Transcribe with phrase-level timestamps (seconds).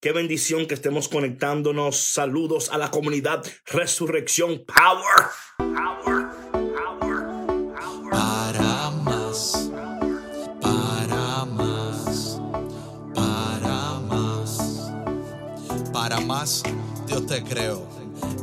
[0.00, 1.96] Qué bendición que estemos conectándonos.
[1.96, 5.26] Saludos a la comunidad Resurrección Power.
[5.56, 6.26] Power.
[6.72, 8.08] Power.
[8.08, 9.72] Para más,
[10.60, 12.40] para más,
[13.12, 14.92] para más,
[15.92, 16.62] para más,
[17.08, 17.84] Dios te creo.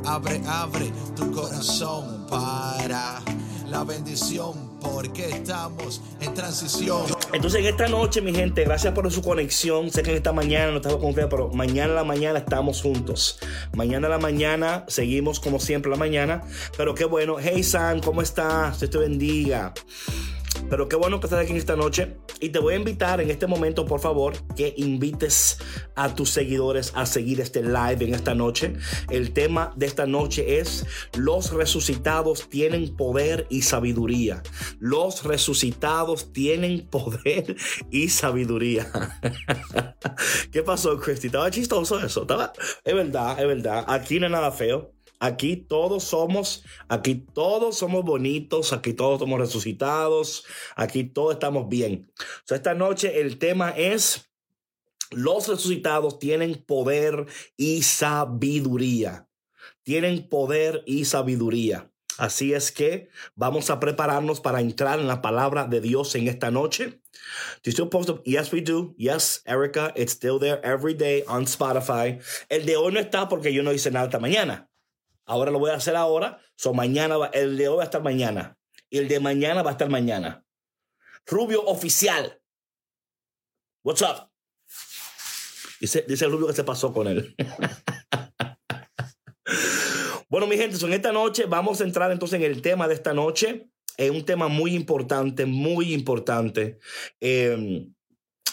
[0.05, 3.23] Abre, abre tu corazón para
[3.69, 7.14] la bendición, porque estamos en transición.
[7.35, 9.91] Entonces en esta noche, mi gente, gracias por su conexión.
[9.91, 12.81] Sé que en esta mañana no estaba con ustedes, pero mañana en la mañana estamos
[12.81, 13.39] juntos.
[13.73, 16.43] Mañana en la mañana seguimos como siempre la mañana.
[16.77, 17.35] Pero qué bueno.
[17.37, 18.79] Hey Sam, ¿cómo estás?
[18.79, 19.73] Dios te bendiga.
[20.69, 22.17] Pero qué bueno que estás aquí esta noche.
[22.39, 25.59] Y te voy a invitar en este momento, por favor, que invites
[25.95, 28.73] a tus seguidores a seguir este live en esta noche.
[29.09, 30.85] El tema de esta noche es
[31.17, 34.41] los resucitados tienen poder y sabiduría.
[34.79, 37.55] Los resucitados tienen poder
[37.91, 38.91] y sabiduría.
[40.51, 41.27] ¿Qué pasó, Christy?
[41.27, 42.21] Estaba chistoso eso.
[42.23, 42.51] Estaba...
[42.83, 43.85] Es verdad, es verdad.
[43.87, 44.95] Aquí no hay nada feo.
[45.19, 50.45] Aquí todos somos, aquí todos somos bonitos, aquí todos somos resucitados,
[50.75, 52.11] aquí todos estamos bien.
[52.19, 54.29] O sea, esta noche el tema es
[55.11, 57.25] los resucitados tienen poder
[57.57, 59.27] y sabiduría.
[59.83, 61.91] Tienen poder y sabiduría.
[62.17, 66.49] Así es que vamos a prepararnos para entrar en la palabra de Dios en esta
[66.49, 67.01] noche.
[67.63, 68.23] Do you post up?
[68.25, 68.95] Yes, we do.
[68.97, 72.19] Yes, Erica, it's still there every day on Spotify.
[72.49, 74.69] El de hoy no está porque yo no hice nada esta mañana.
[75.25, 76.39] Ahora lo voy a hacer ahora.
[76.55, 78.57] So mañana, va, el de hoy va a estar mañana.
[78.89, 80.45] Y el de mañana va a estar mañana.
[81.25, 82.39] Rubio oficial.
[83.83, 84.29] What's up?
[85.79, 87.35] Dice, dice Rubio que se pasó con él.
[90.29, 92.93] bueno, mi gente, so en esta noche vamos a entrar entonces en el tema de
[92.93, 93.69] esta noche.
[93.97, 96.79] Es un tema muy importante, muy importante.
[97.19, 97.87] Eh,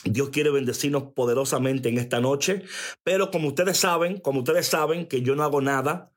[0.05, 2.64] Dios quiere bendecirnos poderosamente en esta noche,
[3.05, 6.11] pero como ustedes saben, como ustedes saben que yo no hago nada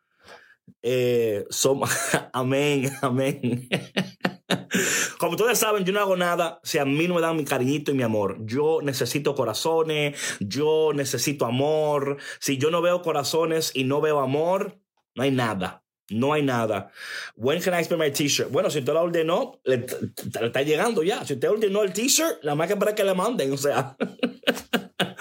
[0.81, 1.89] eh, somos,
[2.33, 3.67] amén, amén.
[5.19, 7.91] Como ustedes saben, yo no hago nada si a mí no me dan mi cariñito
[7.91, 8.37] y mi amor.
[8.45, 12.17] Yo necesito corazones, yo necesito amor.
[12.39, 14.79] Si yo no veo corazones y no veo amor,
[15.15, 15.83] no hay nada.
[16.09, 16.91] No hay nada.
[17.35, 18.51] When can I expect my t-shirt?
[18.51, 21.25] Bueno, si usted lo ordenó, le, le está llegando ya.
[21.25, 23.97] Si usted ordenó el t-shirt, la más que para que le manden, o sea.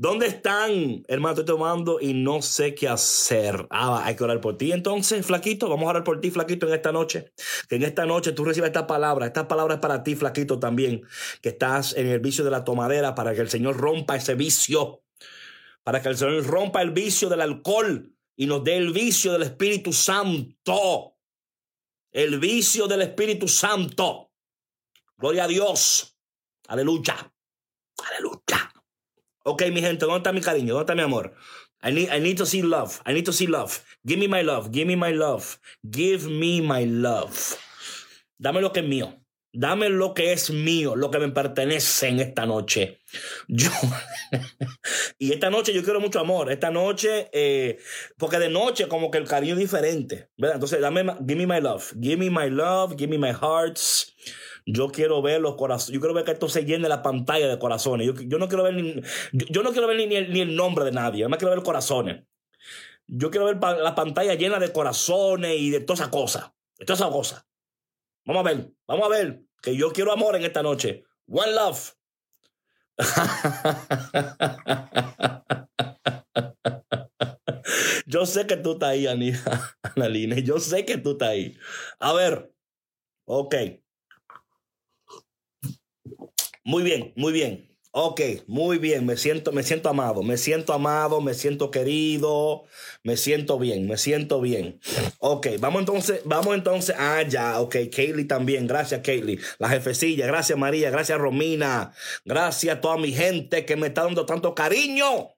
[0.00, 1.02] ¿Dónde están?
[1.08, 3.66] Hermano, estoy tomando y no sé qué hacer.
[3.68, 4.70] Ah, hay que orar por ti.
[4.70, 7.32] Entonces, flaquito, vamos a orar por ti, flaquito, en esta noche.
[7.68, 9.26] Que en esta noche tú recibas esta palabra.
[9.26, 11.02] Esta palabra es para ti, flaquito, también.
[11.42, 15.02] Que estás en el vicio de la tomadera para que el Señor rompa ese vicio.
[15.82, 19.42] Para que el Señor rompa el vicio del alcohol y nos dé el vicio del
[19.42, 21.16] Espíritu Santo.
[22.12, 24.30] El vicio del Espíritu Santo.
[25.16, 26.16] Gloria a Dios.
[26.68, 27.16] Aleluya.
[28.08, 28.37] Aleluya.
[29.48, 30.74] Ok, mi gente, ¿dónde está mi cariño?
[30.74, 31.34] ¿Dónde está mi amor?
[31.82, 33.00] I need, I need to see love.
[33.06, 33.80] I need to see love.
[34.04, 34.70] Give me my love.
[34.70, 35.58] Give me my love.
[35.82, 37.56] Give me my love.
[38.36, 39.14] Dame lo que es mío.
[39.50, 43.00] Dame lo que es mío, lo que me pertenece en esta noche.
[43.48, 43.70] Yo,
[45.18, 46.52] y esta noche yo quiero mucho amor.
[46.52, 47.78] Esta noche, eh,
[48.18, 50.28] porque de noche como que el cariño es diferente.
[50.36, 50.56] ¿verdad?
[50.56, 51.94] Entonces, dame, give me my love.
[51.98, 52.94] Give me my love.
[52.98, 54.14] Give me my hearts.
[54.70, 55.94] Yo quiero ver los corazones.
[55.94, 58.06] Yo quiero ver que esto se llene la pantalla de corazones.
[58.06, 59.00] Yo, no quiero ver ni,
[59.32, 61.22] yo, no quiero ver ni el, ni el nombre de nadie.
[61.22, 62.24] Yo me quiero ver corazones.
[63.06, 66.50] Yo quiero ver la pantalla llena de corazones y de todas esas cosas.
[66.78, 67.46] De todas esas cosas.
[68.26, 68.70] Vamos a ver.
[68.86, 69.40] Vamos a ver.
[69.62, 71.02] Que yo quiero amor en esta noche.
[71.26, 71.94] One love.
[78.06, 79.06] Yo sé que tú estás ahí,
[79.82, 80.42] Analine.
[80.42, 81.56] Yo sé que tú estás ahí.
[82.00, 82.52] A ver.
[83.24, 83.54] Ok.
[86.68, 87.66] Muy bien, muy bien.
[87.92, 92.64] Ok, muy bien, me siento, me siento amado, me siento amado, me siento querido,
[93.02, 94.78] me siento bien, me siento bien.
[95.18, 100.58] Ok, vamos entonces, vamos entonces, ah, ya, ok, Kaylee también, gracias Kaylee, la jefecilla, gracias
[100.58, 101.92] María, gracias Romina,
[102.26, 105.37] gracias a toda mi gente que me está dando tanto cariño.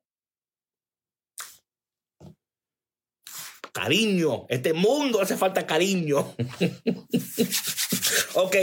[3.82, 6.19] Cariño, este mundo hace falta cariño.
[8.35, 8.56] ok,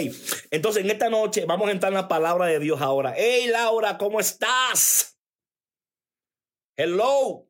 [0.52, 3.16] entonces en esta noche vamos a entrar en la palabra de Dios ahora.
[3.18, 5.18] Hey Laura, ¿cómo estás?
[6.78, 7.50] Hello.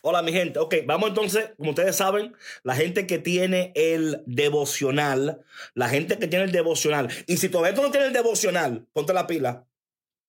[0.00, 5.44] Hola mi gente, ok, vamos entonces, como ustedes saben, la gente que tiene el devocional,
[5.74, 9.12] la gente que tiene el devocional, y si todavía tú no tienes el devocional, ponte
[9.12, 9.66] la pila,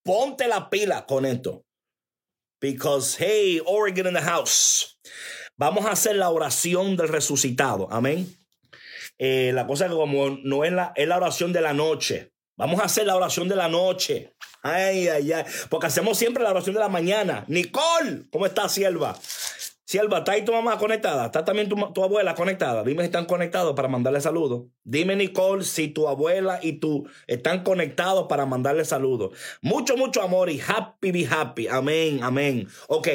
[0.03, 1.65] ponte la pila con esto.
[2.61, 4.97] Because, hey, Oregon in the house.
[5.57, 7.87] Vamos a hacer la oración del resucitado.
[7.91, 8.27] Amén.
[9.17, 12.31] Eh, la cosa que como no es la, es la oración de la noche.
[12.57, 14.33] Vamos a hacer la oración de la noche.
[14.61, 15.43] Ay, ay, ay.
[15.69, 17.45] Porque hacemos siempre la oración de la mañana.
[17.47, 19.17] Nicole, ¿cómo estás, sierva?
[19.95, 21.27] Sierva, ¿está ahí tu mamá conectada?
[21.27, 22.83] ¿Está también tu, abuela conectada?
[22.83, 24.63] Dime si están conectados para mandarle saludos.
[24.83, 29.31] Dime, Nicole, si tu abuela y tú están conectados para mandarle saludos.
[29.61, 31.69] Mucho, mucho amor y happy, be happy.
[31.69, 32.67] Amén, amén.
[32.89, 33.07] Ok,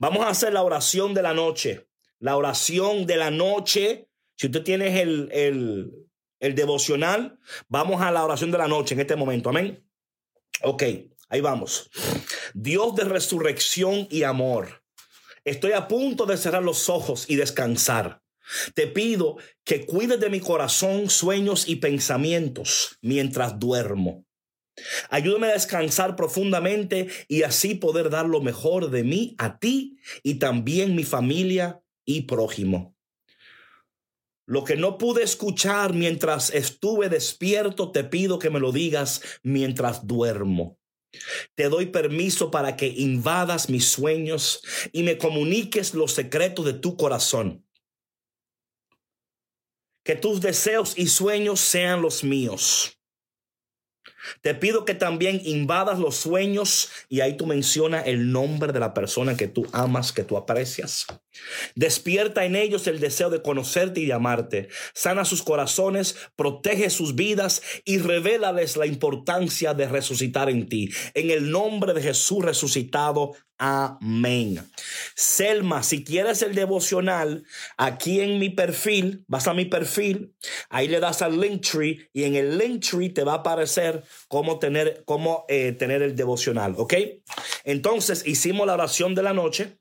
[0.00, 1.86] vamos a hacer la oración de la noche.
[2.18, 4.08] La oración de la noche.
[4.34, 5.92] Si usted tiene el, el,
[6.40, 7.38] el devocional,
[7.68, 9.50] vamos a la oración de la noche en este momento.
[9.50, 9.86] Amén.
[10.62, 10.82] Ok,
[11.28, 11.92] ahí vamos.
[12.54, 14.83] Dios de resurrección y amor.
[15.44, 18.22] Estoy a punto de cerrar los ojos y descansar.
[18.74, 24.26] Te pido que cuides de mi corazón, sueños y pensamientos mientras duermo.
[25.08, 30.34] Ayúdame a descansar profundamente y así poder dar lo mejor de mí a ti y
[30.34, 32.94] también mi familia y prójimo.
[34.46, 40.06] Lo que no pude escuchar mientras estuve despierto, te pido que me lo digas mientras
[40.06, 40.78] duermo.
[41.54, 44.62] Te doy permiso para que invadas mis sueños
[44.92, 47.66] y me comuniques los secretos de tu corazón.
[50.04, 52.98] Que tus deseos y sueños sean los míos.
[54.40, 58.94] Te pido que también invadas los sueños y ahí tú mencionas el nombre de la
[58.94, 61.06] persona que tú amas, que tú aprecias.
[61.74, 64.68] Despierta en ellos el deseo de conocerte y de amarte.
[64.94, 70.90] Sana sus corazones, protege sus vidas y revélales la importancia de resucitar en ti.
[71.14, 73.32] En el nombre de Jesús resucitado.
[73.56, 74.68] Amén.
[75.14, 77.44] Selma, si quieres el devocional,
[77.76, 80.34] aquí en mi perfil, vas a mi perfil,
[80.70, 84.02] ahí le das al link tree y en el link tree te va a aparecer
[84.28, 86.94] cómo tener, cómo, eh, tener el devocional, ¿ok?
[87.64, 89.78] Entonces hicimos la oración de la noche.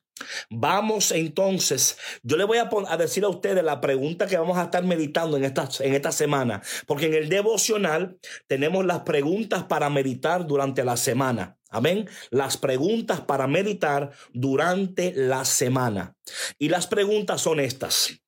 [0.50, 4.66] Vamos entonces, yo le voy a, a, decir a ustedes la pregunta que vamos a
[4.66, 9.90] estar meditando en esta, en esta semana, porque en el devocional tenemos las preguntas para
[9.90, 11.58] meditar durante la semana.
[11.74, 12.08] Amén.
[12.30, 16.16] Las preguntas para meditar durante la semana.
[16.60, 18.22] Y las preguntas son estas.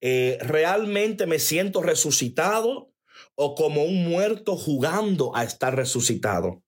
[0.00, 2.93] Eh, ¿Realmente me siento resucitado
[3.36, 6.62] o como un muerto jugando a estar resucitado?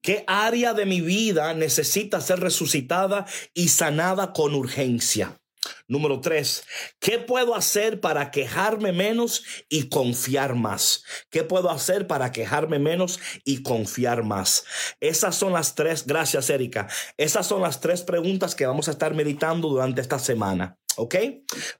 [0.00, 5.40] ¿Qué área de mi vida necesita ser resucitada y sanada con urgencia?
[5.86, 6.64] Número tres,
[7.00, 11.02] ¿qué puedo hacer para quejarme menos y confiar más?
[11.30, 14.64] ¿Qué puedo hacer para quejarme menos y confiar más?
[15.00, 19.14] Esas son las tres, gracias Erika, esas son las tres preguntas que vamos a estar
[19.14, 20.78] meditando durante esta semana.
[20.98, 21.14] ¿Ok?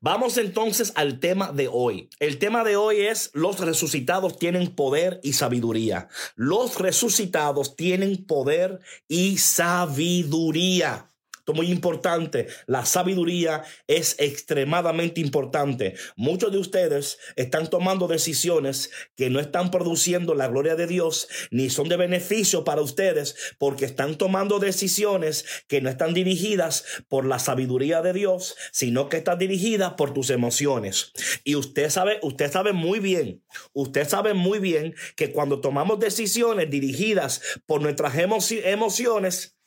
[0.00, 2.08] Vamos entonces al tema de hoy.
[2.20, 6.08] El tema de hoy es los resucitados tienen poder y sabiduría.
[6.36, 8.78] Los resucitados tienen poder
[9.08, 11.07] y sabiduría
[11.52, 12.46] muy importante.
[12.66, 15.94] La sabiduría es extremadamente importante.
[16.16, 21.70] Muchos de ustedes están tomando decisiones que no están produciendo la gloria de Dios ni
[21.70, 27.38] son de beneficio para ustedes porque están tomando decisiones que no están dirigidas por la
[27.38, 31.12] sabiduría de Dios, sino que están dirigidas por tus emociones.
[31.44, 33.42] Y usted sabe, usted sabe muy bien,
[33.72, 39.57] usted sabe muy bien que cuando tomamos decisiones dirigidas por nuestras emociones,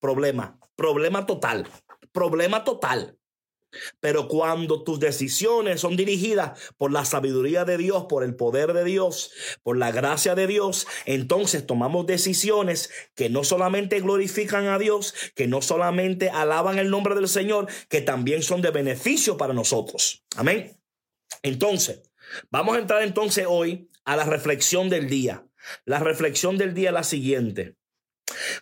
[0.00, 1.66] problema, problema total,
[2.12, 3.18] problema total.
[4.00, 8.84] Pero cuando tus decisiones son dirigidas por la sabiduría de Dios, por el poder de
[8.84, 9.30] Dios,
[9.62, 15.46] por la gracia de Dios, entonces tomamos decisiones que no solamente glorifican a Dios, que
[15.46, 20.24] no solamente alaban el nombre del Señor, que también son de beneficio para nosotros.
[20.36, 20.80] Amén.
[21.42, 22.10] Entonces,
[22.50, 25.46] vamos a entrar entonces hoy a la reflexión del día.
[25.84, 27.76] La reflexión del día es la siguiente.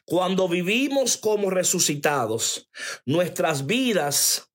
[0.04, 2.70] Cuando vivimos como resucitados,
[3.04, 4.50] nuestras vidas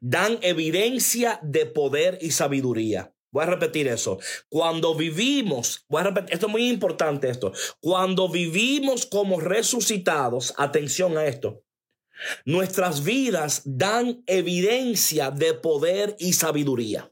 [0.00, 3.14] dan evidencia de poder y sabiduría.
[3.30, 4.18] Voy a repetir eso.
[4.50, 7.52] Cuando vivimos, voy a repetir, esto es muy importante esto.
[7.80, 11.64] Cuando vivimos como resucitados, atención a esto.
[12.44, 17.10] Nuestras vidas dan evidencia de poder y sabiduría.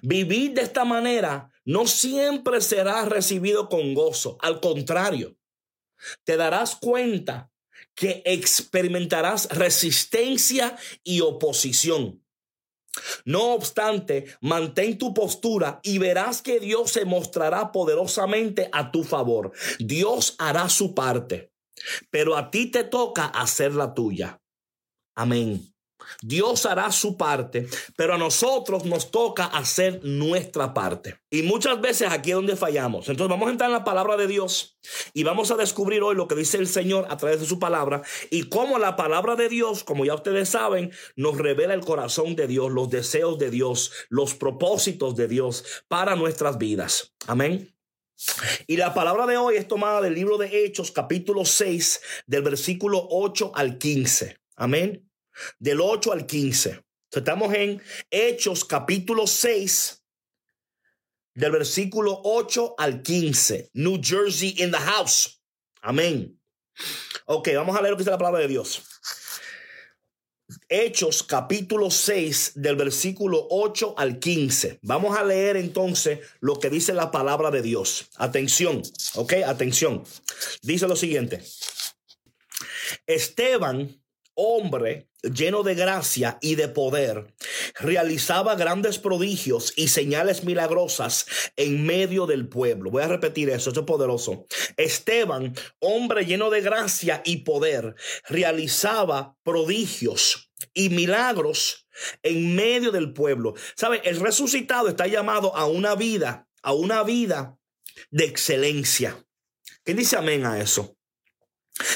[0.00, 4.38] Vivir de esta manera no siempre será recibido con gozo.
[4.40, 5.37] Al contrario,
[6.24, 7.50] te darás cuenta
[7.94, 12.22] que experimentarás resistencia y oposición.
[13.24, 19.52] No obstante, mantén tu postura y verás que Dios se mostrará poderosamente a tu favor.
[19.78, 21.52] Dios hará su parte,
[22.10, 24.40] pero a ti te toca hacer la tuya.
[25.14, 25.74] Amén.
[26.22, 31.20] Dios hará su parte, pero a nosotros nos toca hacer nuestra parte.
[31.30, 33.08] Y muchas veces aquí es donde fallamos.
[33.08, 34.78] Entonces vamos a entrar en la palabra de Dios
[35.12, 38.02] y vamos a descubrir hoy lo que dice el Señor a través de su palabra
[38.30, 42.46] y cómo la palabra de Dios, como ya ustedes saben, nos revela el corazón de
[42.46, 47.14] Dios, los deseos de Dios, los propósitos de Dios para nuestras vidas.
[47.26, 47.74] Amén.
[48.66, 53.06] Y la palabra de hoy es tomada del libro de Hechos, capítulo 6, del versículo
[53.10, 54.38] 8 al 15.
[54.56, 55.07] Amén.
[55.58, 56.84] Del 8 al 15.
[57.10, 60.04] Estamos en Hechos, capítulo 6,
[61.34, 63.70] del versículo 8 al 15.
[63.74, 65.40] New Jersey in the house.
[65.80, 66.38] Amén.
[67.26, 68.82] Ok, vamos a leer lo que dice la palabra de Dios.
[70.68, 74.78] Hechos capítulo 6 del versículo 8 al 15.
[74.82, 78.08] Vamos a leer entonces lo que dice la palabra de Dios.
[78.16, 78.82] Atención,
[79.14, 80.04] ok, atención.
[80.62, 81.42] Dice lo siguiente.
[83.06, 84.02] Esteban,
[84.40, 87.34] hombre lleno de gracia y de poder,
[87.80, 91.26] realizaba grandes prodigios y señales milagrosas
[91.56, 92.92] en medio del pueblo.
[92.92, 94.46] Voy a repetir eso, esto es poderoso.
[94.76, 97.96] Esteban, hombre lleno de gracia y poder,
[98.28, 101.88] realizaba prodigios y milagros
[102.22, 103.54] en medio del pueblo.
[103.74, 104.02] ¿Sabe?
[104.04, 107.58] El resucitado está llamado a una vida, a una vida
[108.10, 109.26] de excelencia.
[109.82, 110.97] ¿Quién dice amén a eso?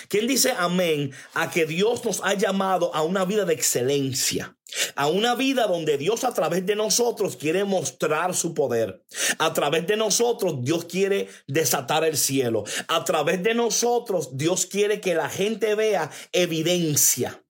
[0.09, 4.57] ¿Quién dice amén a que Dios nos ha llamado a una vida de excelencia?
[4.97, 9.03] A una vida donde Dios a través de nosotros quiere mostrar su poder.
[9.39, 12.65] A través de nosotros Dios quiere desatar el cielo.
[12.89, 17.45] A través de nosotros Dios quiere que la gente vea evidencia.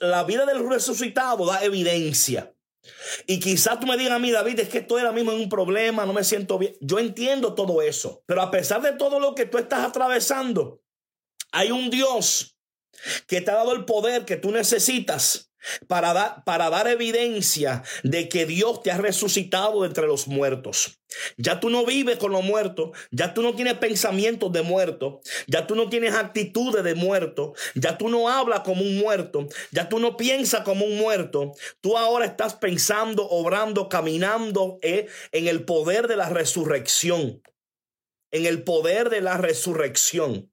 [0.00, 2.54] la vida del resucitado da evidencia.
[3.26, 5.48] Y quizás tú me digas a mí, David, es que estoy ahora mismo en un
[5.48, 6.76] problema, no me siento bien.
[6.80, 8.24] Yo entiendo todo eso.
[8.26, 10.81] Pero a pesar de todo lo que tú estás atravesando,
[11.52, 12.56] hay un Dios
[13.26, 15.52] que te ha dado el poder que tú necesitas
[15.86, 20.98] para, dar, para dar evidencia de que Dios te ha resucitado entre los muertos.
[21.36, 25.66] Ya tú no vives con los muertos, ya tú no tienes pensamientos de muerto, ya
[25.66, 29.98] tú no tienes actitudes de muerto, ya tú no hablas como un muerto, ya tú
[29.98, 31.52] no piensas como un muerto.
[31.80, 37.42] Tú ahora estás pensando, obrando, caminando eh, en el poder de la resurrección,
[38.30, 40.51] en el poder de la resurrección.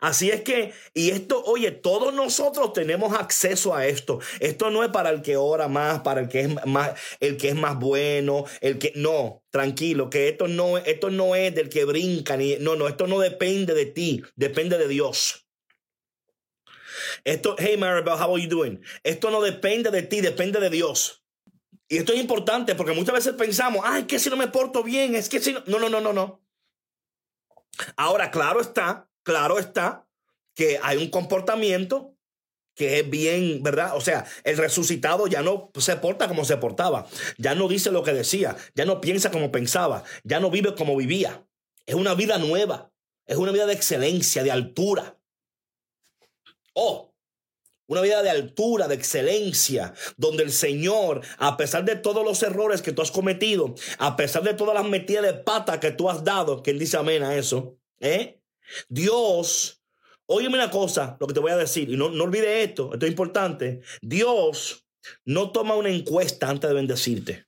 [0.00, 4.18] Así es que, y esto, oye, todos nosotros tenemos acceso a esto.
[4.40, 7.50] Esto no es para el que ora más, para el que es más, el que
[7.50, 11.84] es más bueno, el que, no, tranquilo, que esto no, esto no es del que
[11.84, 15.46] brinca, ni, no, no, esto no depende de ti, depende de Dios.
[17.24, 18.82] Esto, hey Maribel, how are you doing?
[19.02, 21.22] Esto no depende de ti, depende de Dios.
[21.88, 25.14] Y esto es importante porque muchas veces pensamos, ay, que si no me porto bien,
[25.14, 26.42] es que si no, no, no, no, no.
[27.96, 30.06] Ahora, claro está claro está
[30.54, 32.16] que hay un comportamiento
[32.74, 33.96] que es bien, ¿verdad?
[33.96, 38.02] O sea, el resucitado ya no se porta como se portaba, ya no dice lo
[38.02, 41.46] que decía, ya no piensa como pensaba, ya no vive como vivía.
[41.84, 42.90] Es una vida nueva,
[43.26, 45.18] es una vida de excelencia, de altura.
[46.72, 47.12] Oh,
[47.86, 52.82] una vida de altura, de excelencia, donde el Señor, a pesar de todos los errores
[52.82, 56.22] que tú has cometido, a pesar de todas las metidas de pata que tú has
[56.22, 58.39] dado, que Él dice amén a eso, ¿eh?
[58.88, 59.82] Dios,
[60.26, 63.06] óyeme una cosa, lo que te voy a decir, y no, no olvide esto, esto
[63.06, 63.80] es importante.
[64.00, 64.86] Dios
[65.24, 67.46] no toma una encuesta antes de bendecirte.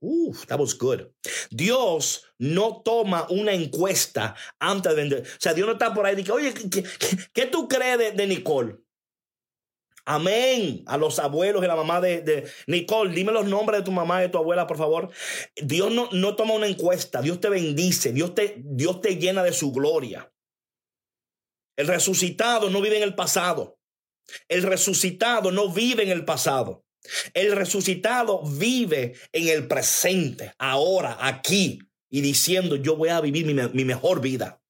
[0.00, 1.02] Uf, that was good.
[1.50, 5.36] Dios no toma una encuesta antes de bendecirte.
[5.36, 6.54] O sea, Dios no está por ahí dice, oye,
[7.32, 8.78] ¿qué, tú crees de Nicole?
[10.10, 10.84] Amén.
[10.86, 14.22] A los abuelos y la mamá de, Nicole, dime los nombres de tu mamá y
[14.22, 15.10] de tu abuela, por favor.
[15.54, 17.20] Dios no, no toma una encuesta.
[17.20, 18.12] Dios te bendice.
[18.12, 20.32] Dios te, Dios te llena de su gloria.
[21.76, 23.78] El resucitado no vive en el pasado.
[24.48, 26.86] El resucitado no vive en el pasado.
[27.34, 33.52] El resucitado vive en el presente, ahora, aquí, y diciendo, yo voy a vivir mi,
[33.52, 34.62] mi mejor vida.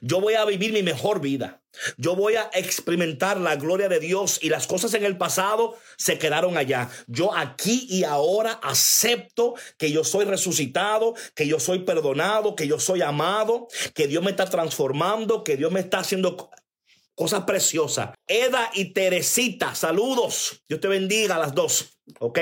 [0.00, 1.62] Yo voy a vivir mi mejor vida.
[1.96, 6.18] Yo voy a experimentar la gloria de Dios y las cosas en el pasado se
[6.18, 6.90] quedaron allá.
[7.06, 12.78] Yo aquí y ahora acepto que yo soy resucitado, que yo soy perdonado, que yo
[12.78, 16.50] soy amado, que Dios me está transformando, que Dios me está haciendo
[17.14, 18.10] cosas preciosas.
[18.26, 20.62] Eda y Teresita, saludos.
[20.68, 21.98] Dios te bendiga a las dos.
[22.20, 22.38] ¿Ok?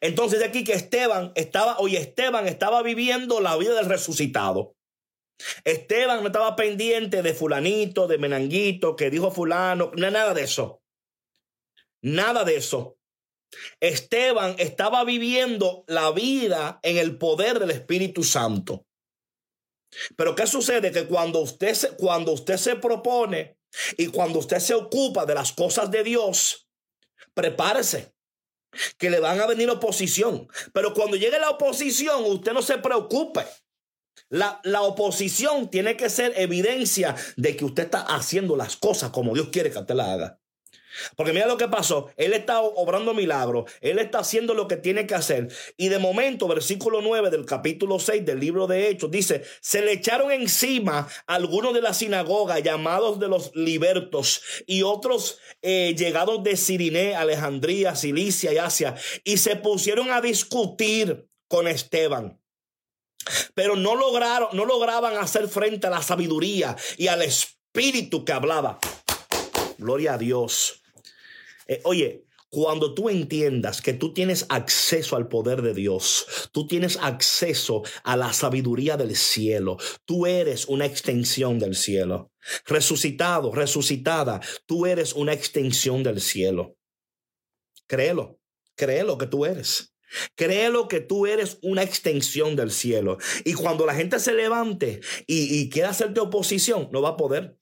[0.00, 4.74] Entonces de aquí que Esteban estaba, hoy Esteban estaba viviendo la vida del resucitado.
[5.64, 10.82] Esteban no estaba pendiente de fulanito, de menanguito, que dijo fulano, nada de eso.
[12.02, 12.98] Nada de eso.
[13.80, 18.86] Esteban estaba viviendo la vida en el poder del Espíritu Santo.
[20.16, 20.90] Pero ¿qué sucede?
[20.90, 23.58] Que cuando usted se, cuando usted se propone
[23.96, 26.66] y cuando usted se ocupa de las cosas de Dios,
[27.34, 28.14] prepárese
[28.96, 30.48] que le van a venir oposición.
[30.72, 33.44] Pero cuando llegue la oposición, usted no se preocupe.
[34.28, 39.48] La, oposición tiene que ser evidencia de que usted está haciendo las cosas como Dios
[39.52, 40.38] quiere que usted las haga.
[41.16, 42.10] Porque mira lo que pasó.
[42.16, 43.70] Él está obrando milagros.
[43.80, 45.48] Él está haciendo lo que tiene que hacer.
[45.76, 49.92] Y de momento, versículo 9 del capítulo 6 del libro de Hechos dice, se le
[49.92, 56.56] echaron encima algunos de la sinagoga llamados de los libertos y otros eh, llegados de
[56.56, 58.94] Siriné, Alejandría, Cilicia y Asia.
[59.24, 62.41] Y se pusieron a discutir con Esteban.
[63.54, 68.78] Pero no lograron, no lograban hacer frente a la sabiduría y al espíritu que hablaba.
[69.78, 70.82] Gloria a Dios.
[71.66, 72.24] Eh, oye,
[72.54, 78.14] cuando tú entiendas que tú tienes acceso al poder de Dios, tú tienes acceso a
[78.14, 82.30] la sabiduría del cielo, tú eres una extensión del cielo.
[82.66, 86.76] Resucitado, resucitada, tú eres una extensión del cielo.
[87.86, 88.38] Créelo,
[88.74, 89.91] créelo que tú eres.
[90.34, 93.18] Créelo que tú eres una extensión del cielo.
[93.44, 97.58] Y cuando la gente se levante y, quiera hacerte oposición, no va a poder.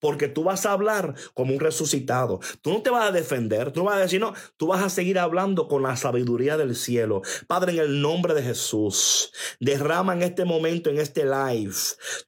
[0.00, 2.40] Porque tú vas a hablar como un resucitado.
[2.60, 4.90] Tú no te vas a defender, tú no vas a decir, no, tú vas a
[4.90, 7.22] seguir hablando con la sabiduría del cielo.
[7.46, 11.74] Padre, en el nombre de Jesús, derrama en este momento, en este live,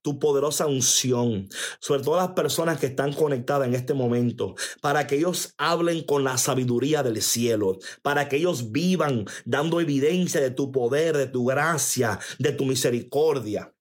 [0.02, 1.48] tu poderosa unción
[1.80, 6.24] sobre todas las personas que están conectadas en este momento, para que ellos hablen con
[6.24, 11.44] la sabiduría del cielo, para que ellos vivan dando evidencia de tu poder, de tu
[11.46, 13.73] gracia, de tu misericordia.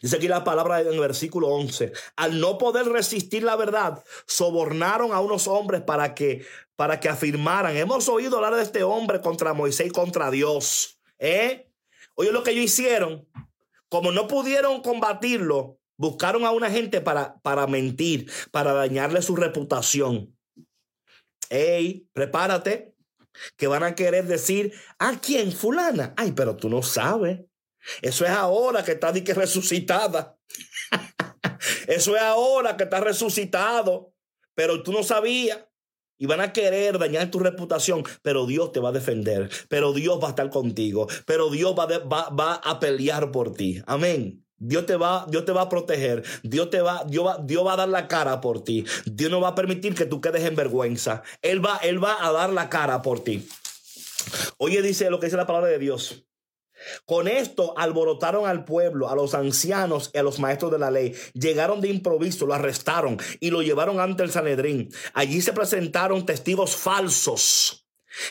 [0.00, 1.92] Dice aquí la palabra en el versículo 11.
[2.16, 6.44] Al no poder resistir la verdad, sobornaron a unos hombres para que,
[6.76, 7.76] para que afirmaran.
[7.76, 11.00] Hemos oído hablar de este hombre contra Moisés y contra Dios.
[11.18, 11.70] ¿Eh?
[12.14, 13.28] Oye lo que ellos hicieron.
[13.88, 20.36] Como no pudieron combatirlo, buscaron a una gente para, para mentir, para dañarle su reputación.
[21.50, 22.94] Ey, prepárate,
[23.56, 25.52] que van a querer decir, ¿a quién?
[25.52, 26.14] Fulana.
[26.16, 27.40] Ay, pero tú no sabes.
[28.02, 30.38] Eso es ahora que está que resucitada.
[31.86, 34.12] Eso es ahora que está resucitado.
[34.54, 35.60] Pero tú no sabías.
[36.16, 40.22] Y van a querer dañar tu reputación, pero Dios te va a defender, pero Dios
[40.22, 41.86] va a estar contigo, pero Dios va,
[42.28, 43.82] va, a pelear por ti.
[43.86, 44.46] Amén.
[44.56, 47.72] Dios te va, Dios te va a proteger, Dios te va, Dios va, Dios va
[47.72, 48.84] a dar la cara por ti.
[49.04, 51.24] Dios no va a permitir que tú quedes en vergüenza.
[51.42, 53.46] Él va, Él va a dar la cara por ti.
[54.58, 56.24] Oye, dice lo que dice la palabra de Dios.
[57.04, 61.14] Con esto alborotaron al pueblo, a los ancianos y a los maestros de la ley.
[61.34, 64.90] Llegaron de improviso, lo arrestaron y lo llevaron ante el Sanedrín.
[65.12, 67.83] Allí se presentaron testigos falsos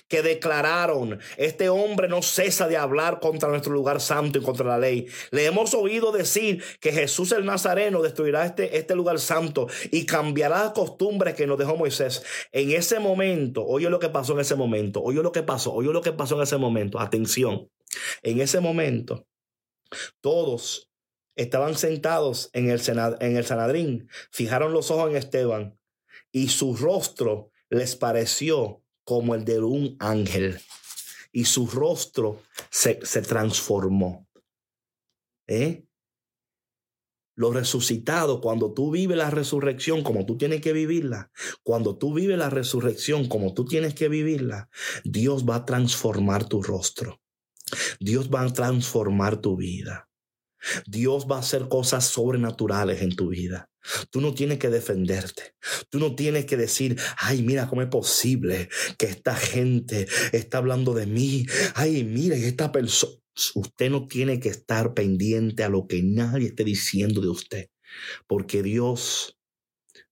[0.07, 4.77] que declararon, este hombre no cesa de hablar contra nuestro lugar santo y contra la
[4.77, 5.07] ley.
[5.31, 10.63] Le hemos oído decir que Jesús el Nazareno destruirá este, este lugar santo y cambiará
[10.63, 12.23] las costumbres que nos dejó Moisés.
[12.51, 15.91] En ese momento, oye lo que pasó en ese momento, oye lo que pasó, oye
[15.91, 17.69] lo que pasó en ese momento, atención.
[18.21, 19.27] En ese momento,
[20.21, 20.89] todos
[21.35, 22.81] estaban sentados en el,
[23.19, 25.79] en el Sanadrín, fijaron los ojos en Esteban
[26.31, 30.59] y su rostro les pareció como el de un ángel
[31.31, 34.27] y su rostro se, transformó.
[35.47, 35.85] ¿Eh?
[37.35, 41.31] Los resucitados, cuando tú vives la resurrección como tú tienes que vivirla,
[41.63, 44.69] cuando tú vives la resurrección como tú tienes que vivirla,
[45.03, 47.19] Dios va a transformar tu rostro.
[47.99, 50.07] Dios va a transformar tu vida.
[50.85, 53.69] Dios va a hacer cosas sobrenaturales en tu vida.
[54.09, 55.55] Tú no tienes que defenderte.
[55.89, 60.93] Tú no tienes que decir, ay, mira cómo es posible que esta gente está hablando
[60.93, 61.45] de mí.
[61.75, 63.13] Ay, mira, esta persona.
[63.55, 67.69] Usted no tiene que estar pendiente a lo que nadie esté diciendo de usted,
[68.27, 69.39] porque Dios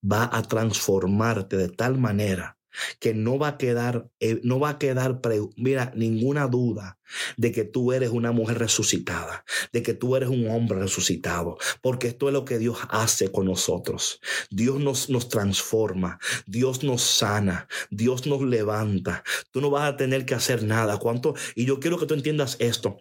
[0.03, 2.57] va a transformarte de tal manera
[2.99, 5.19] que no va a quedar, eh, no va a quedar,
[5.55, 6.99] mira, ninguna duda
[7.37, 12.07] de que tú eres una mujer resucitada, de que tú eres un hombre resucitado, porque
[12.07, 14.19] esto es lo que Dios hace con nosotros.
[14.49, 19.23] Dios nos, transforma, Dios nos sana, Dios nos levanta.
[19.51, 20.97] Tú no vas a tener que hacer nada.
[20.97, 21.35] ¿Cuánto?
[21.55, 22.97] Y yo quiero que tú entiendas esto.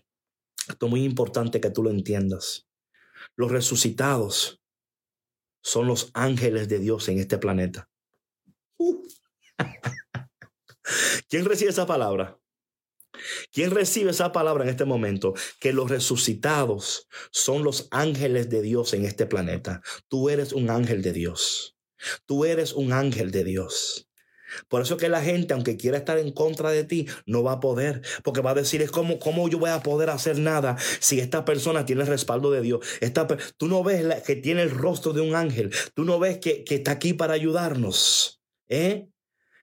[0.69, 2.69] Esto es muy importante que tú lo entiendas.
[3.37, 4.61] Los resucitados
[5.63, 7.89] son los ángeles de Dios en este planeta.
[8.79, 9.03] Uh.
[11.29, 12.38] ¿Quién recibe esa palabra?
[13.53, 15.35] ¿Quién recibe esa palabra en este momento?
[15.59, 19.83] Que los resucitados son los ángeles de Dios en este planeta.
[20.09, 21.77] Tú eres un ángel de Dios.
[22.27, 24.07] Tú eres un ángel de Dios.
[24.68, 27.61] Por eso que la gente, aunque quiera estar en contra de ti, no va a
[27.61, 31.20] poder, porque va a decir, es como, ¿cómo yo voy a poder hacer nada si
[31.20, 32.85] esta persona tiene el respaldo de Dios?
[33.01, 36.64] Esta, tú no ves que tiene el rostro de un ángel, tú no ves que,
[36.64, 38.40] que está aquí para ayudarnos.
[38.68, 39.09] ¿Eh?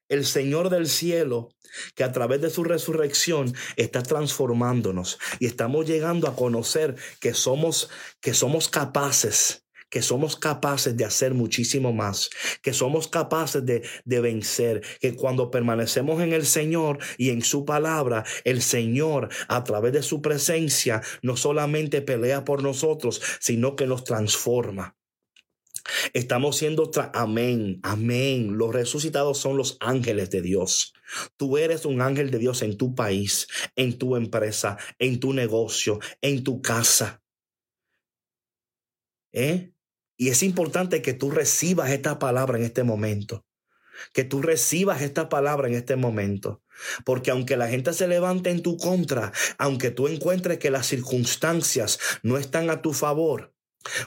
[0.10, 1.50] El Señor del cielo,
[1.96, 7.90] que a través de su resurrección está transformándonos y estamos llegando a conocer que somos
[8.22, 12.30] que somos capaces que somos capaces de hacer muchísimo más,
[12.62, 17.66] que somos capaces de, de, vencer, que cuando permanecemos en el Señor y en su
[17.66, 23.88] palabra, el Señor a través de su presencia no solamente pelea por nosotros, sino que
[23.88, 24.98] nos transforma.
[26.14, 28.58] Estamos siendo, amén, amén.
[28.58, 30.94] Los resucitados son los ángeles de Dios.
[31.38, 36.00] Tú eres un ángel de Dios en tu país, en tu empresa, en tu negocio,
[36.22, 37.22] en tu casa.
[39.32, 39.72] ¿Eh?
[40.18, 43.46] Y es importante que tú recibas esta palabra en este momento.
[44.14, 46.64] Que tú recibas esta palabra en este momento.
[47.06, 52.00] Porque aunque la gente se levante en tu contra, aunque tú encuentres que las circunstancias
[52.24, 53.57] no están a tu favor,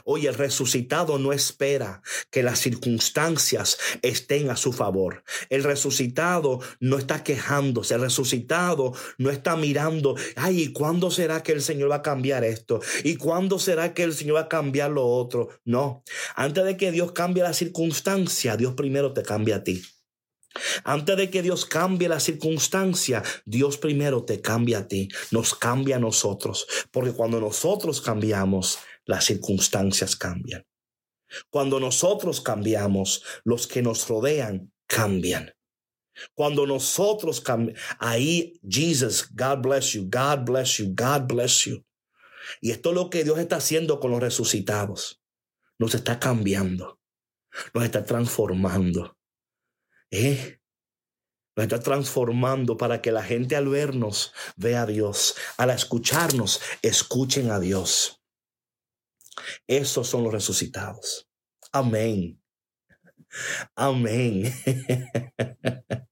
[0.03, 5.23] Oye, el resucitado no espera que las circunstancias estén a su favor.
[5.49, 7.95] El resucitado no está quejándose.
[7.95, 12.43] El resucitado no está mirando, ay, ¿y cuándo será que el Señor va a cambiar
[12.43, 12.81] esto?
[13.03, 15.49] ¿Y cuándo será que el Señor va a cambiar lo otro?
[15.65, 16.03] No.
[16.35, 19.81] Antes de que Dios cambie la circunstancia, Dios primero te cambia a ti.
[20.83, 25.95] Antes de que Dios cambie la circunstancia, Dios primero te cambia a ti, nos cambia
[25.95, 26.67] a nosotros.
[26.91, 30.65] Porque cuando nosotros cambiamos, las circunstancias cambian.
[31.49, 35.53] Cuando nosotros cambiamos, los que nos rodean cambian.
[36.33, 41.85] Cuando nosotros cambiamos, ahí Jesus, God bless you, God bless you, God bless you.
[42.59, 45.21] Y esto es lo que Dios está haciendo con los resucitados.
[45.79, 46.99] Nos está cambiando,
[47.73, 49.17] nos está transformando.
[50.11, 50.59] ¿Eh?
[51.55, 57.51] Nos está transformando para que la gente al vernos vea a Dios, al escucharnos, escuchen
[57.51, 58.21] a Dios.
[59.67, 61.27] Esos son los resucitados.
[61.71, 62.41] Amén.
[63.75, 64.53] Amén.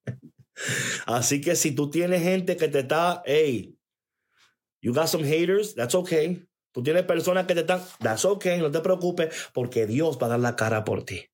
[1.06, 3.78] Así que si tú tienes gente que te está, hey,
[4.82, 6.46] you got some haters, that's okay.
[6.72, 10.30] Tú tienes personas que te están, that's okay, no te preocupes, porque Dios va a
[10.32, 11.26] dar la cara por ti.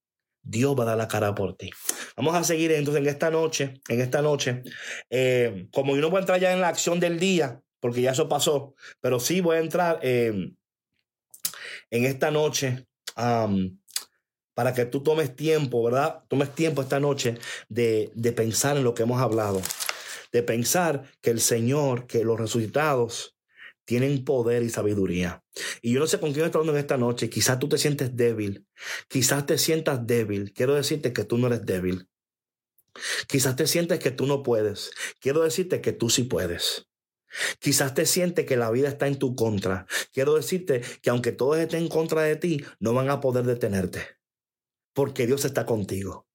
[0.45, 1.71] Dios va a dar la cara por ti.
[2.15, 4.63] Vamos a seguir entonces en esta noche, en esta noche,
[5.09, 8.11] eh, como yo no voy a entrar ya en la acción del día, porque ya
[8.11, 10.57] eso pasó, pero sí voy a entrar en
[11.89, 16.23] en esta noche para que tú tomes tiempo, ¿verdad?
[16.27, 17.37] Tomes tiempo esta noche
[17.69, 19.61] de, de pensar en lo que hemos hablado,
[20.31, 23.34] de pensar que el Señor, que los resucitados
[23.85, 25.43] tienen poder y sabiduría.
[25.81, 27.29] Y yo no sé con quién estoy hablando en esta noche.
[27.29, 28.67] Quizás tú te sientes débil.
[29.07, 30.53] Quizás te sientas débil.
[30.53, 32.09] Quiero decirte que tú no eres débil.
[33.27, 34.91] Quizás te sientes que tú no puedes.
[35.19, 36.87] Quiero decirte que tú sí puedes.
[37.59, 39.85] Quizás te sientes que la vida está en tu contra.
[40.13, 44.01] Quiero decirte que aunque todos estén en contra de ti, no van a poder detenerte.
[44.93, 46.27] Porque Dios está contigo.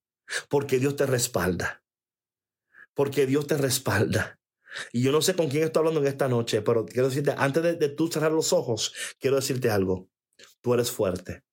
[0.49, 1.83] Porque Dios te respalda.
[2.93, 4.40] Porque Dios te respalda.
[4.91, 7.63] Y yo no sé con quién estoy hablando en esta noche, pero quiero decirte, antes
[7.63, 10.09] de, tú cerrar los ojos, quiero decirte algo.
[10.61, 11.43] Tú eres fuerte.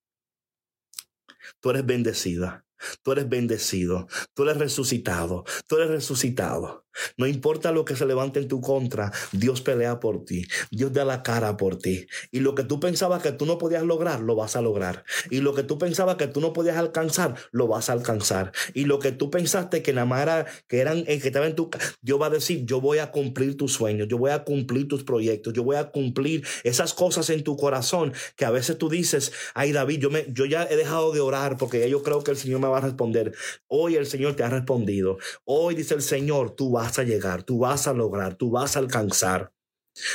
[1.60, 2.64] Tú eres bendecida.
[3.02, 6.86] Tú eres bendecido, tú eres resucitado, tú eres resucitado.
[7.16, 11.04] No importa lo que se levante en tu contra, Dios pelea por ti, Dios da
[11.04, 12.06] la cara por ti.
[12.30, 15.04] Y lo que tú pensabas que tú no podías lograr, lo vas a lograr.
[15.30, 18.52] Y lo que tú pensabas que tú no podías alcanzar, lo vas a alcanzar.
[18.74, 21.54] Y lo que tú pensaste que nada más era, que eran, eh, que estaba en
[21.54, 21.68] tu
[22.02, 25.04] Dios va a decir, yo voy a cumplir tus sueños, yo voy a cumplir tus
[25.04, 29.32] proyectos, yo voy a cumplir esas cosas en tu corazón que a veces tú dices,
[29.54, 32.36] ay David, yo, me, yo ya he dejado de orar porque yo creo que el
[32.36, 33.32] Señor me va a responder.
[33.66, 35.18] Hoy el Señor te ha respondido.
[35.44, 38.78] Hoy dice el Señor, tú vas a llegar, tú vas a lograr, tú vas a
[38.78, 39.52] alcanzar.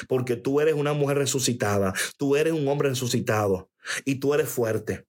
[0.07, 3.69] Porque tú eres una mujer resucitada, tú eres un hombre resucitado
[4.05, 5.05] y tú eres fuerte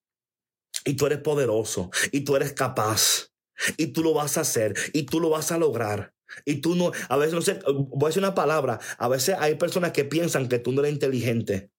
[0.85, 3.31] y tú eres poderoso y tú eres capaz
[3.77, 6.13] y tú lo vas a hacer y tú lo vas a lograr.
[6.45, 9.55] Y tú no, a veces no sé, voy a decir una palabra, a veces hay
[9.55, 11.71] personas que piensan que tú no eres inteligente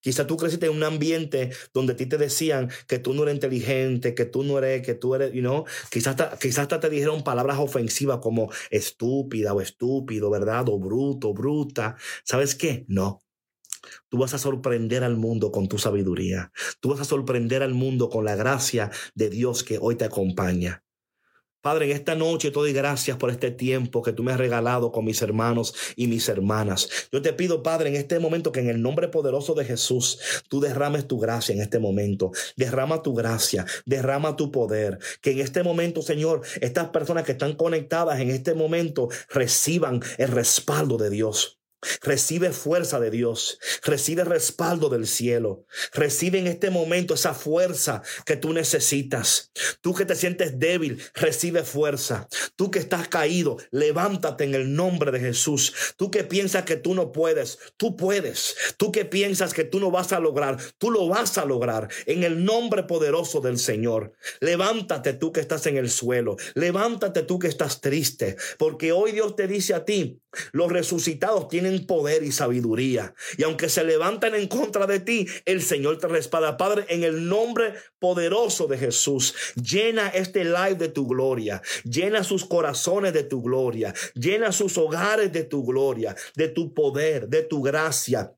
[0.00, 3.34] Quizá tú creciste en un ambiente donde a ti te decían que tú no eres
[3.34, 7.24] inteligente, que tú no eres, que tú eres, you know, quizás quizás hasta te dijeron
[7.24, 10.68] palabras ofensivas como estúpida o estúpido, ¿verdad?
[10.68, 11.96] O bruto, bruta.
[12.24, 12.84] ¿Sabes qué?
[12.88, 13.20] No.
[14.08, 16.52] Tú vas a sorprender al mundo con tu sabiduría.
[16.80, 20.82] Tú vas a sorprender al mundo con la gracia de Dios que hoy te acompaña.
[21.60, 24.92] Padre, en esta noche te doy gracias por este tiempo que tú me has regalado
[24.92, 26.88] con mis hermanos y mis hermanas.
[27.10, 30.60] Yo te pido, Padre, en este momento que en el nombre poderoso de Jesús tú
[30.60, 32.30] derrames tu gracia en este momento.
[32.56, 34.98] Derrama tu gracia, derrama tu poder.
[35.20, 40.28] Que en este momento, Señor, estas personas que están conectadas en este momento reciban el
[40.28, 41.57] respaldo de Dios.
[42.02, 48.36] Recibe fuerza de Dios, recibe respaldo del cielo, recibe en este momento esa fuerza que
[48.36, 49.52] tú necesitas.
[49.80, 52.28] Tú que te sientes débil, recibe fuerza.
[52.56, 55.94] Tú que estás caído, levántate en el nombre de Jesús.
[55.96, 58.56] Tú que piensas que tú no puedes, tú puedes.
[58.76, 62.24] Tú que piensas que tú no vas a lograr, tú lo vas a lograr en
[62.24, 64.12] el nombre poderoso del Señor.
[64.40, 69.36] Levántate tú que estás en el suelo, levántate tú que estás triste, porque hoy Dios
[69.36, 70.20] te dice a ti,
[70.52, 73.14] los resucitados tienen poder y sabiduría.
[73.36, 76.56] Y aunque se levanten en contra de ti, el Señor te respalda.
[76.56, 81.62] Padre, en el nombre poderoso de Jesús, llena este live de tu gloria.
[81.84, 83.94] Llena sus corazones de tu gloria.
[84.14, 88.32] Llena sus hogares de tu gloria, de tu poder, de tu gracia.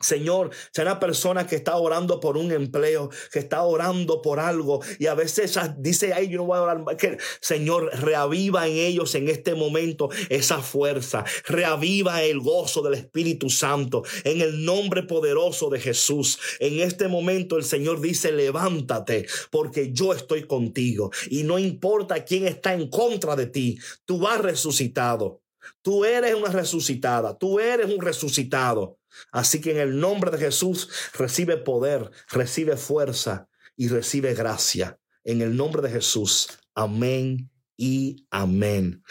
[0.00, 5.06] Señor, será persona que está orando por un empleo, que está orando por algo y
[5.06, 6.96] a veces dice, ay, yo no voy a orar.
[6.96, 13.50] Que, Señor, reaviva en ellos en este momento esa fuerza, reaviva el gozo del Espíritu
[13.50, 16.38] Santo en el nombre poderoso de Jesús.
[16.58, 22.46] En este momento el Señor dice, levántate porque yo estoy contigo y no importa quién
[22.46, 25.40] está en contra de ti, tú vas resucitado.
[25.82, 28.98] Tú eres una resucitada, tú eres un resucitado.
[29.32, 34.98] Así que en el nombre de Jesús recibe poder, recibe fuerza y recibe gracia.
[35.24, 36.48] En el nombre de Jesús.
[36.74, 39.02] Amén y amén.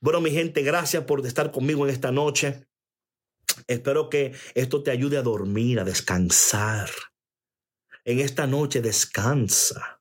[0.00, 2.66] Bueno, mi gente, gracias por estar conmigo en esta noche.
[3.66, 6.90] Espero que esto te ayude a dormir, a descansar.
[8.04, 10.00] En esta noche descansa.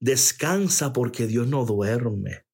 [0.00, 2.46] Descansa porque Dios no duerme.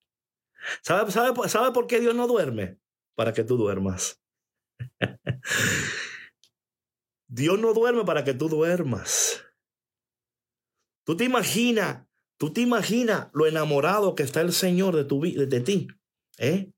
[0.83, 2.79] ¿Sabe, sabe, sabe por qué Dios no duerme?
[3.14, 4.21] Para que tú duermas.
[7.29, 9.45] Dios no duerme para que tú duermas.
[11.05, 12.07] Tú te imaginas,
[12.38, 15.88] tú te imaginas lo enamorado que está el Señor de, tu, de ti.
[16.38, 16.73] ¿eh?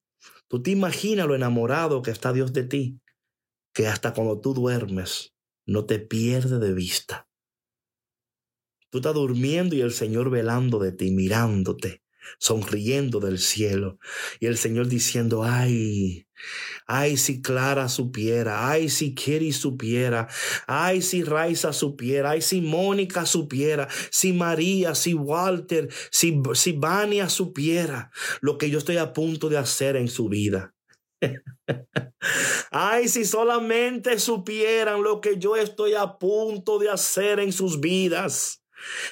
[0.49, 3.01] Tú te imaginas lo enamorado que está Dios de ti,
[3.73, 5.35] que hasta cuando tú duermes
[5.67, 7.29] no te pierde de vista.
[8.91, 12.03] Tú estás durmiendo y el Señor velando de ti, mirándote,
[12.39, 13.99] sonriendo del cielo.
[14.39, 16.27] Y el Señor diciendo, ay,
[16.87, 20.29] ay, si Clara supiera, ay, si Kiri supiera,
[20.67, 27.29] ay, si Raiza supiera, ay, si Mónica supiera, si María, si Walter, si, si Vania
[27.29, 30.75] supiera lo que yo estoy a punto de hacer en su vida.
[32.71, 38.60] Ay, si solamente supieran lo que yo estoy a punto de hacer en sus vidas.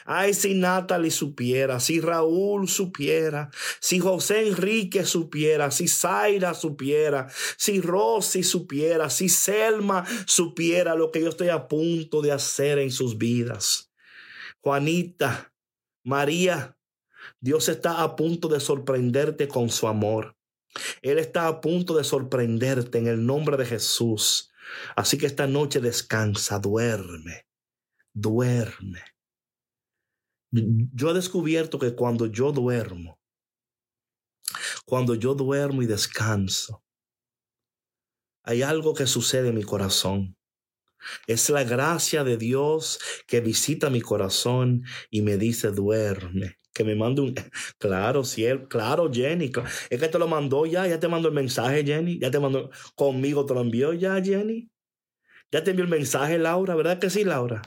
[0.04, 3.50] Ay, si Natalie supiera, si Raúl supiera,
[3.80, 11.20] si José Enrique supiera, si Zaira supiera, si Rosy supiera, si Selma supiera lo que
[11.20, 13.92] yo estoy a punto de hacer en sus vidas.
[14.60, 15.52] Juanita,
[16.04, 16.76] María,
[17.40, 20.36] Dios está a punto de sorprenderte con su amor.
[21.02, 24.50] Él está a punto de sorprenderte en el nombre de Jesús.
[24.96, 27.46] Así que esta noche descansa, duerme,
[28.12, 29.02] duerme.
[30.50, 33.18] Yo he descubierto que cuando yo duermo,
[34.86, 36.82] cuando yo duermo y descanso,
[38.42, 40.36] hay algo que sucede en mi corazón.
[41.26, 46.56] Es la gracia de Dios que visita mi corazón y me dice, duerme.
[46.72, 47.34] Que me mande un...
[47.78, 49.52] Claro, cielo, claro, Jenny.
[49.90, 52.18] Es que te lo mandó ya, ya te mandó el mensaje, Jenny.
[52.18, 54.70] Ya te mandó, conmigo te lo envió ya, Jenny.
[55.52, 57.62] Ya te envió el mensaje, Laura, ¿verdad que sí, Laura?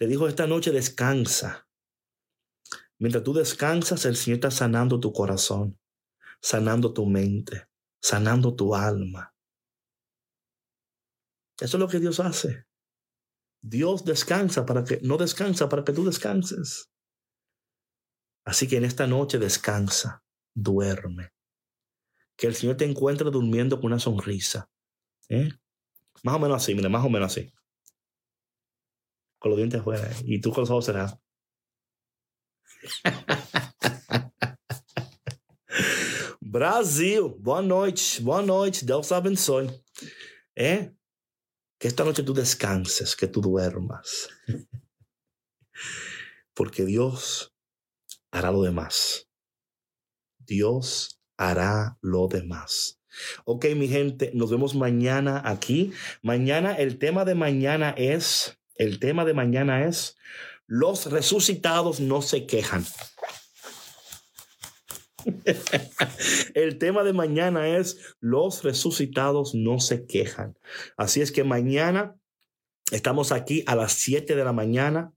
[0.00, 1.68] Te dijo esta noche descansa.
[2.98, 5.78] Mientras tú descansas, el Señor está sanando tu corazón,
[6.40, 7.68] sanando tu mente,
[8.00, 9.34] sanando tu alma.
[11.60, 12.64] Eso es lo que Dios hace.
[13.60, 16.90] Dios descansa para que, no descansa para que tú descanses.
[18.46, 21.34] Así que en esta noche descansa, duerme.
[22.36, 24.70] Que el Señor te encuentre durmiendo con una sonrisa.
[25.28, 25.50] ¿eh?
[26.22, 27.52] Más o menos así, mire, más o menos así
[29.40, 31.18] con los dientes fuera y tú con los ojos cerrados.
[36.40, 39.68] Brasil, boa noite, boa noite, Deus abençoe.
[40.54, 40.90] ¿Eh?
[41.78, 44.28] Que esta noche tú descanses, que tú duermas.
[46.54, 47.54] Porque Dios
[48.30, 49.26] hará lo demás.
[50.38, 53.00] Dios hará lo demás.
[53.44, 55.92] Ok, mi gente, nos vemos mañana aquí.
[56.22, 60.16] Mañana, el tema de mañana es el tema de mañana es,
[60.66, 62.86] los resucitados no se quejan.
[66.54, 70.56] El tema de mañana es, los resucitados no se quejan.
[70.96, 72.16] Así es que mañana
[72.90, 75.12] estamos aquí a las 7 de la mañana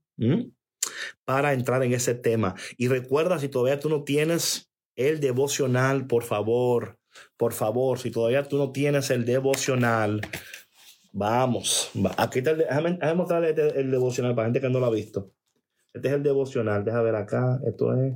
[1.23, 2.55] para entrar en ese tema.
[2.77, 6.99] Y recuerda, si todavía tú no tienes el devocional, por favor,
[7.37, 10.19] por favor, si todavía tú no tienes el devocional,
[11.13, 11.91] vamos.
[12.17, 15.31] Aquí está el, déjame, mostrarle este, el devocional para gente que no lo ha visto.
[15.93, 16.83] Este es el devocional.
[16.83, 17.61] Deja ver acá.
[17.65, 18.13] Esto es.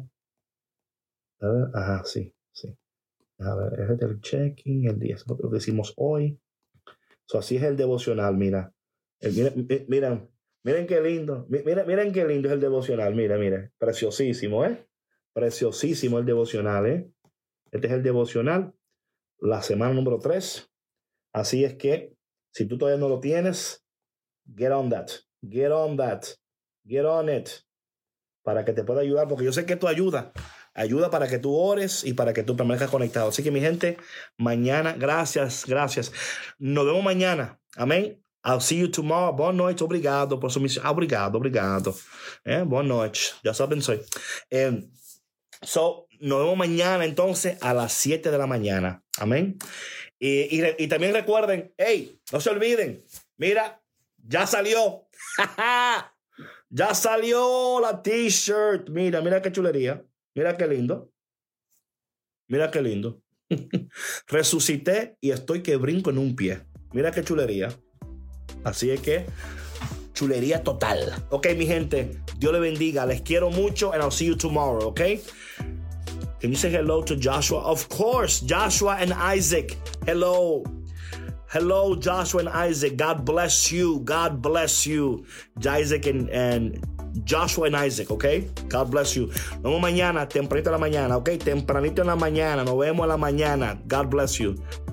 [1.39, 2.75] A ver, ajá, sí, sí.
[3.39, 6.39] A ver, este es el checking, el día, lo que hicimos hoy.
[7.25, 8.73] So, así es el devocional, mira.
[9.21, 10.29] miren, miren,
[10.63, 11.45] miren qué lindo.
[11.49, 13.13] Miren, miren qué lindo es el devocional.
[13.15, 13.71] Mira, mira.
[13.77, 14.87] Preciosísimo, ¿eh?
[15.33, 17.11] Preciosísimo el devocional, ¿eh?
[17.71, 18.73] Este es el devocional,
[19.39, 20.71] la semana número 3.
[21.33, 22.16] Así es que,
[22.57, 23.85] si tú todavía no lo tienes,
[24.55, 25.11] get on that.
[25.47, 26.23] Get on that.
[26.83, 27.49] Get on it.
[28.41, 30.33] Para que te pueda ayudar, porque yo sé que esto ayuda.
[30.73, 33.29] Ayuda para que tú ores y para que tú permanezcas conectado.
[33.29, 33.97] Así que mi gente,
[34.37, 36.11] mañana, gracias, gracias.
[36.57, 37.59] Nos vemos mañana.
[37.75, 38.23] Amén.
[38.43, 39.35] I'll see you tomorrow.
[39.35, 40.83] Boa noite, obrigado por su misión.
[40.87, 41.93] Obrigado, obrigado.
[42.43, 43.19] Eh, boa noite.
[43.43, 44.01] Ya saben, soy.
[44.49, 44.89] Eh,
[45.61, 49.03] so, nos vemos mañana entonces a las 7 de la mañana.
[49.19, 49.59] Amén.
[50.19, 53.03] Y, y, también recuerden, hey, no se olviden,
[53.37, 53.81] mira,
[54.17, 55.07] ya salió.
[56.69, 58.89] ya salió la t-shirt.
[58.89, 60.03] Mira, mira qué chulería.
[60.33, 61.11] Mira qué lindo.
[62.47, 63.21] Mira qué lindo.
[64.27, 66.61] Resucité y estoy que brinco en un pie.
[66.93, 67.69] Mira qué chulería.
[68.63, 69.25] Así es que
[70.13, 71.25] chulería total.
[71.29, 73.05] Ok, mi gente, Dios le bendiga.
[73.05, 75.01] Les quiero mucho and I'll see you tomorrow, ok?
[76.39, 77.59] Can you say hello to Joshua?
[77.61, 79.75] Of course, Joshua and Isaac.
[80.05, 80.63] Hello.
[81.49, 82.97] Hello, Joshua and Isaac.
[82.97, 84.01] God bless you.
[84.01, 85.25] God bless you.
[85.65, 86.85] Isaac and, and
[87.23, 88.43] Joshua and Isaac, ¿ok?
[88.69, 89.27] God bless you.
[89.63, 91.39] Nos vemos mañana, tempranito en la mañana, ¿ok?
[91.39, 92.63] Tempranito en la mañana.
[92.63, 93.79] Nos vemos en la mañana.
[93.87, 94.55] God bless you.